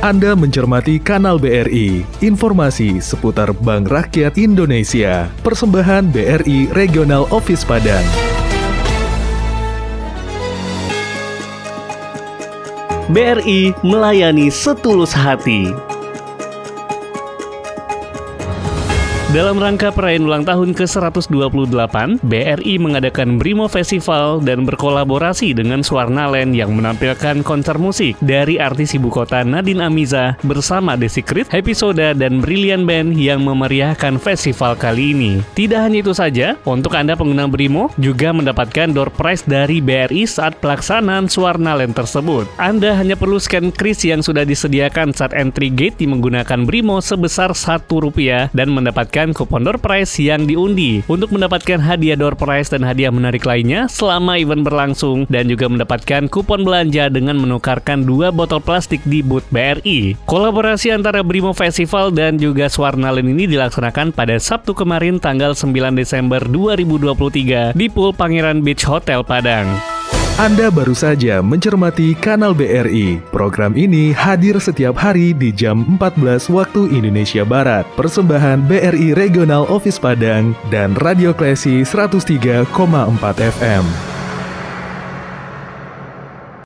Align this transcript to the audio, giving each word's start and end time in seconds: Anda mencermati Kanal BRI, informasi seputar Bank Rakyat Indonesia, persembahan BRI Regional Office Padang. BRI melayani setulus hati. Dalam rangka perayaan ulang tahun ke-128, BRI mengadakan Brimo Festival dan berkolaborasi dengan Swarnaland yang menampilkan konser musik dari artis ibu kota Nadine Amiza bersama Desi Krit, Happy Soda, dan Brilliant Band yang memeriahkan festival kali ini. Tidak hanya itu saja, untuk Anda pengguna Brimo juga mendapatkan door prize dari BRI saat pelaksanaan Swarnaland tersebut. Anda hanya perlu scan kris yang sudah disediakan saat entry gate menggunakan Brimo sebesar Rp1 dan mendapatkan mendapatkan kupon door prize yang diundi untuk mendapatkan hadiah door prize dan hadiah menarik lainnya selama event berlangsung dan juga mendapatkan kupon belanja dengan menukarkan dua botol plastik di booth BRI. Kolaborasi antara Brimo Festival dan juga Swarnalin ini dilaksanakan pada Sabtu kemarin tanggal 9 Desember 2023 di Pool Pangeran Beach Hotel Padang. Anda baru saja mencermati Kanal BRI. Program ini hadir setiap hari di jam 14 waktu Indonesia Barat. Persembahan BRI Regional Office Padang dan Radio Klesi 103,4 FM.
Anda 0.00 0.32
mencermati 0.32 0.96
Kanal 0.96 1.36
BRI, 1.36 2.00
informasi 2.24 3.04
seputar 3.04 3.52
Bank 3.52 3.92
Rakyat 3.92 4.40
Indonesia, 4.40 5.28
persembahan 5.44 6.08
BRI 6.08 6.72
Regional 6.72 7.28
Office 7.28 7.68
Padang. 7.68 8.00
BRI 13.12 13.76
melayani 13.84 14.48
setulus 14.48 15.12
hati. 15.12 15.68
Dalam 19.30 19.62
rangka 19.62 19.94
perayaan 19.94 20.26
ulang 20.26 20.42
tahun 20.42 20.74
ke-128, 20.74 22.18
BRI 22.18 22.74
mengadakan 22.82 23.38
Brimo 23.38 23.70
Festival 23.70 24.42
dan 24.42 24.66
berkolaborasi 24.66 25.54
dengan 25.54 25.86
Swarnaland 25.86 26.50
yang 26.50 26.74
menampilkan 26.74 27.46
konser 27.46 27.78
musik 27.78 28.18
dari 28.18 28.58
artis 28.58 28.98
ibu 28.98 29.06
kota 29.06 29.46
Nadine 29.46 29.86
Amiza 29.86 30.34
bersama 30.42 30.98
Desi 30.98 31.22
Krit, 31.22 31.46
Happy 31.46 31.78
Soda, 31.78 32.10
dan 32.10 32.42
Brilliant 32.42 32.82
Band 32.82 33.14
yang 33.14 33.46
memeriahkan 33.46 34.18
festival 34.18 34.74
kali 34.74 35.14
ini. 35.14 35.38
Tidak 35.54 35.78
hanya 35.78 36.02
itu 36.02 36.10
saja, 36.10 36.58
untuk 36.66 36.98
Anda 36.98 37.14
pengguna 37.14 37.46
Brimo 37.46 37.94
juga 38.02 38.34
mendapatkan 38.34 38.90
door 38.90 39.14
prize 39.14 39.46
dari 39.46 39.78
BRI 39.78 40.26
saat 40.26 40.58
pelaksanaan 40.58 41.30
Swarnaland 41.30 41.94
tersebut. 41.94 42.50
Anda 42.58 42.98
hanya 42.98 43.14
perlu 43.14 43.38
scan 43.38 43.70
kris 43.70 44.02
yang 44.02 44.26
sudah 44.26 44.42
disediakan 44.42 45.14
saat 45.14 45.38
entry 45.38 45.70
gate 45.70 46.02
menggunakan 46.02 46.66
Brimo 46.66 46.98
sebesar 46.98 47.54
Rp1 47.54 48.50
dan 48.50 48.74
mendapatkan 48.74 49.19
mendapatkan 49.20 49.36
kupon 49.36 49.62
door 49.68 49.76
prize 49.76 50.16
yang 50.16 50.48
diundi 50.48 51.04
untuk 51.04 51.28
mendapatkan 51.36 51.76
hadiah 51.76 52.16
door 52.16 52.32
prize 52.32 52.72
dan 52.72 52.80
hadiah 52.80 53.12
menarik 53.12 53.44
lainnya 53.44 53.84
selama 53.84 54.40
event 54.40 54.64
berlangsung 54.64 55.28
dan 55.28 55.44
juga 55.44 55.68
mendapatkan 55.68 56.24
kupon 56.32 56.64
belanja 56.64 57.12
dengan 57.12 57.36
menukarkan 57.36 58.08
dua 58.08 58.32
botol 58.32 58.64
plastik 58.64 59.04
di 59.04 59.20
booth 59.20 59.44
BRI. 59.52 60.16
Kolaborasi 60.24 60.96
antara 60.96 61.20
Brimo 61.20 61.52
Festival 61.52 62.08
dan 62.16 62.40
juga 62.40 62.72
Swarnalin 62.72 63.28
ini 63.28 63.44
dilaksanakan 63.44 64.16
pada 64.16 64.40
Sabtu 64.40 64.72
kemarin 64.72 65.20
tanggal 65.20 65.52
9 65.52 65.68
Desember 65.92 66.40
2023 66.48 67.76
di 67.76 67.86
Pool 67.92 68.16
Pangeran 68.16 68.64
Beach 68.64 68.88
Hotel 68.88 69.20
Padang. 69.20 69.99
Anda 70.38 70.70
baru 70.70 70.94
saja 70.94 71.42
mencermati 71.42 72.14
Kanal 72.14 72.54
BRI. 72.54 73.18
Program 73.34 73.74
ini 73.74 74.14
hadir 74.14 74.54
setiap 74.62 74.94
hari 74.94 75.34
di 75.34 75.50
jam 75.50 75.82
14 75.98 76.46
waktu 76.46 76.86
Indonesia 76.94 77.42
Barat. 77.42 77.82
Persembahan 77.98 78.62
BRI 78.70 79.16
Regional 79.18 79.66
Office 79.66 79.98
Padang 79.98 80.54
dan 80.70 80.94
Radio 81.02 81.34
Klesi 81.34 81.82
103,4 81.82 82.70
FM. 83.58 84.09